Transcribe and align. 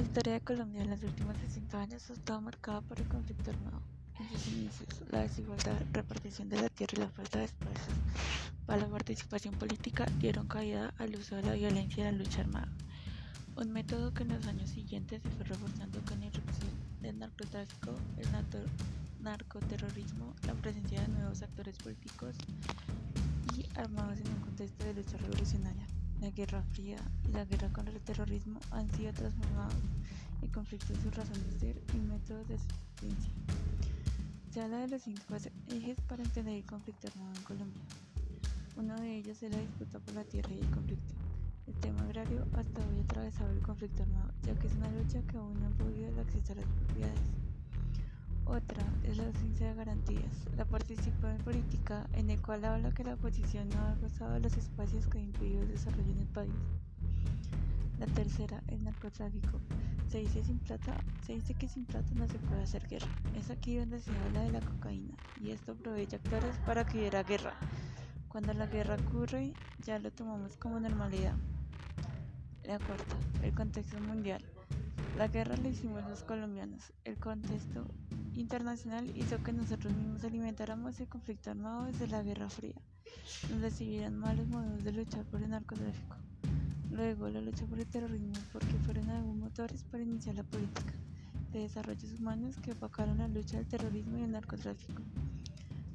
historia 0.00 0.32
de 0.34 0.40
Colombia 0.40 0.82
en 0.82 0.90
los 0.90 1.02
últimos 1.02 1.36
60 1.36 1.80
años 1.80 2.10
ha 2.10 2.12
estado 2.14 2.40
marcada 2.40 2.80
por 2.80 2.98
el 2.98 3.06
conflicto 3.06 3.50
armado. 3.50 3.82
En 4.18 4.28
sus 4.30 4.48
inicios, 4.48 4.88
la 5.10 5.20
desigualdad, 5.20 5.76
repartición 5.92 6.48
de 6.48 6.60
la 6.60 6.68
tierra 6.68 6.94
y 6.96 7.00
la 7.00 7.08
falta 7.08 7.38
de 7.38 7.44
espacios 7.44 7.94
para 8.66 8.82
la 8.82 8.88
participación 8.88 9.54
política 9.54 10.06
dieron 10.18 10.46
caída 10.46 10.94
al 10.98 11.14
uso 11.16 11.36
de 11.36 11.42
la 11.42 11.52
violencia 11.52 12.02
y 12.02 12.12
la 12.12 12.18
lucha 12.18 12.40
armada, 12.40 12.68
un 13.56 13.72
método 13.72 14.12
que 14.14 14.22
en 14.22 14.30
los 14.30 14.46
años 14.46 14.70
siguientes 14.70 15.22
se 15.22 15.28
fue 15.30 15.44
reforzando 15.44 16.00
con 16.06 16.20
la 16.20 16.26
irrupción 16.26 16.70
del 17.02 17.18
narcotráfico, 17.18 17.94
el 18.16 18.28
narcoterrorismo, 19.22 20.34
la 20.46 20.54
presencia 20.54 21.02
de 21.02 21.08
nuevos 21.08 21.42
actores 21.42 21.76
políticos 21.76 22.36
y 23.56 23.68
armados 23.78 24.18
en 24.18 24.28
un 24.28 24.40
contexto 24.40 24.84
de 24.84 24.94
lucha 24.94 25.16
revolucionaria. 25.18 25.86
La 26.20 26.30
Guerra 26.30 26.62
Fría 26.74 26.98
y 27.26 27.32
la 27.32 27.46
guerra 27.46 27.72
contra 27.72 27.94
el 27.94 28.00
terrorismo 28.02 28.60
han 28.72 28.90
sido 28.94 29.10
transformados 29.14 29.74
en 30.42 30.48
conflictos 30.50 30.90
de 30.90 31.02
su 31.02 31.10
razón 31.10 31.42
de 31.50 31.58
ser 31.58 31.82
y 31.94 31.98
métodos 31.98 32.46
de 32.46 32.58
subsistencia. 32.58 33.32
Se 34.52 34.60
habla 34.60 34.80
de 34.80 34.88
los 34.88 35.02
cinco 35.02 35.34
ejes 35.68 35.98
para 36.02 36.22
entender 36.22 36.56
el 36.56 36.64
conflicto 36.64 37.08
armado 37.08 37.32
en 37.36 37.42
Colombia. 37.44 37.82
Uno 38.76 39.00
de 39.00 39.16
ellos 39.16 39.42
es 39.42 39.50
la 39.50 39.60
disputa 39.60 39.98
por 39.98 40.14
la 40.14 40.24
tierra 40.24 40.50
y 40.52 40.58
el 40.58 40.70
conflicto. 40.70 41.14
El 41.66 41.74
tema 41.74 42.02
agrario 42.02 42.46
hasta 42.52 42.80
hoy 42.80 42.98
ha 42.98 43.02
atravesado 43.02 43.50
el 43.52 43.60
conflicto 43.60 44.02
armado, 44.02 44.32
ya 44.42 44.54
que 44.58 44.66
es 44.66 44.74
una 44.74 44.90
lucha 44.90 45.22
que 45.22 45.38
aún 45.38 45.58
no 45.58 45.68
ha 45.68 45.70
podido 45.70 46.20
acceder 46.20 46.58
a 46.58 46.60
las 46.60 46.70
propiedades. 46.84 47.49
Otra 48.50 48.82
es 49.04 49.16
la 49.16 49.26
ausencia 49.26 49.68
de 49.68 49.74
garantías. 49.76 50.44
La 50.56 50.64
participación 50.64 51.38
política, 51.44 52.08
en 52.14 52.30
el 52.30 52.42
cual 52.42 52.64
habla 52.64 52.90
que 52.90 53.04
la 53.04 53.14
oposición 53.14 53.68
no 53.68 53.78
ha 53.78 53.94
gozado 53.94 54.40
los 54.40 54.56
espacios 54.56 55.06
que 55.06 55.20
impedido 55.20 55.62
el 55.62 55.68
desarrollo 55.68 56.10
en 56.10 56.18
el 56.18 56.26
país. 56.26 56.54
La 58.00 58.06
tercera, 58.06 58.60
el 58.66 58.82
narcotráfico. 58.82 59.60
Se 60.08 60.18
dice, 60.18 60.42
sin 60.42 60.58
plata, 60.58 60.96
se 61.24 61.34
dice 61.34 61.54
que 61.54 61.68
sin 61.68 61.84
plata 61.84 62.08
no 62.16 62.26
se 62.26 62.40
puede 62.40 62.64
hacer 62.64 62.88
guerra. 62.88 63.06
Es 63.36 63.50
aquí 63.50 63.76
donde 63.76 64.00
se 64.00 64.10
habla 64.10 64.42
de 64.42 64.50
la 64.50 64.60
cocaína, 64.60 65.14
y 65.40 65.52
esto 65.52 65.76
provee 65.76 66.08
actores 66.12 66.56
para 66.66 66.84
que 66.84 66.98
hubiera 66.98 67.22
guerra. 67.22 67.54
Cuando 68.26 68.52
la 68.52 68.66
guerra 68.66 68.96
ocurre, 68.96 69.52
ya 69.78 70.00
lo 70.00 70.10
tomamos 70.10 70.56
como 70.56 70.80
normalidad. 70.80 71.36
La 72.64 72.80
cuarta, 72.80 73.14
el 73.44 73.54
contexto 73.54 74.00
mundial. 74.00 74.42
La 75.20 75.28
guerra 75.28 75.54
la 75.58 75.68
hicimos 75.68 76.02
los 76.08 76.22
colombianos. 76.22 76.94
El 77.04 77.18
contexto 77.18 77.84
internacional 78.36 79.06
hizo 79.14 79.36
que 79.42 79.52
nosotros 79.52 79.92
mismos 79.92 80.24
alimentáramos 80.24 80.98
el 80.98 81.08
conflicto 81.08 81.50
armado 81.50 81.84
desde 81.84 82.06
la 82.06 82.22
Guerra 82.22 82.48
Fría. 82.48 82.80
Nos 83.50 83.60
recibieron 83.60 84.18
malos 84.18 84.48
modelos 84.48 84.82
de 84.82 84.92
luchar 84.92 85.26
por 85.26 85.42
el 85.42 85.50
narcotráfico. 85.50 86.16
Luego, 86.90 87.28
la 87.28 87.42
lucha 87.42 87.66
por 87.66 87.78
el 87.78 87.86
terrorismo, 87.86 88.32
porque 88.50 88.72
fueron 88.86 89.10
algunos 89.10 89.36
motores 89.36 89.84
para 89.90 90.02
iniciar 90.02 90.36
la 90.36 90.42
política 90.42 90.94
de 91.52 91.58
desarrollos 91.58 92.18
humanos 92.18 92.56
que 92.56 92.72
opacaron 92.72 93.18
la 93.18 93.28
lucha 93.28 93.58
del 93.58 93.66
terrorismo 93.66 94.16
y 94.16 94.22
el 94.22 94.32
narcotráfico. 94.32 95.02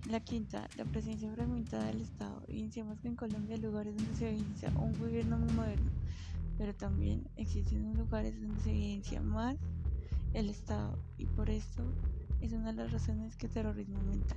La 0.08 0.20
quinta, 0.20 0.70
la 0.78 0.86
presencia 0.86 1.32
fragmentada 1.32 1.86
del 1.86 2.02
Estado. 2.02 2.44
Iniciamos 2.48 3.00
que 3.00 3.08
en 3.08 3.16
Colombia 3.16 3.58
lugares 3.58 3.96
donde 3.96 4.14
se 4.14 4.30
evidencia 4.30 4.70
un 4.78 4.94
gobierno 5.00 5.40
muy 5.40 5.52
moderno, 5.52 5.90
pero 6.58 6.74
también 6.74 7.28
existen 7.36 7.98
lugares 7.98 8.40
donde 8.40 8.60
se 8.62 8.72
evidencia 8.72 9.22
más 9.22 9.56
el 10.34 10.50
Estado 10.50 10.98
y 11.18 11.26
por 11.26 11.50
esto 11.50 11.84
es 12.42 12.54
una 12.54 12.72
de 12.74 12.84
las 12.84 12.92
razones 12.92 13.36
que 13.36 13.48
el 13.48 13.54
terrorismo 13.54 13.98
aumenta. 14.00 14.36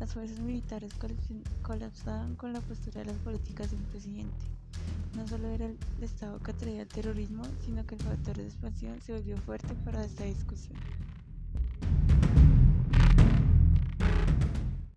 Las 0.00 0.12
fuerzas 0.12 0.40
militares 0.40 0.92
colapsaban 1.62 2.34
con 2.34 2.52
la 2.52 2.60
postura 2.60 3.00
de 3.00 3.12
las 3.12 3.18
políticas 3.18 3.70
de 3.70 3.76
un 3.76 3.84
presidente. 3.84 4.44
No 5.16 5.26
solo 5.28 5.48
era 5.48 5.66
el 5.66 5.78
Estado 6.02 6.40
que 6.40 6.50
atraía 6.50 6.82
el 6.82 6.88
terrorismo, 6.88 7.44
sino 7.64 7.86
que 7.86 7.94
el 7.94 8.02
factor 8.02 8.36
de 8.36 8.44
expansión 8.44 9.00
se 9.00 9.12
volvió 9.12 9.36
fuerte 9.36 9.72
para 9.84 10.04
esta 10.04 10.24
discusión. 10.24 10.78